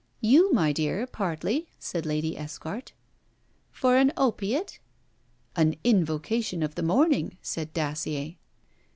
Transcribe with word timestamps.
'You, 0.19 0.51
my 0.51 0.71
dear, 0.73 1.05
partly,' 1.05 1.67
said 1.77 2.07
Lady 2.07 2.35
Esquart. 2.35 2.93
'For 3.69 3.97
an 3.97 4.11
opiate?' 4.17 4.79
'An 5.55 5.75
invocation 5.83 6.63
of 6.63 6.73
the 6.73 6.81
morning,' 6.81 7.37
said 7.43 7.71
Dacier. 7.71 8.33